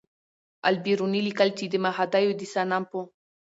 [0.69, 2.99] البېروني لیکي چې د مهادیو د صنم په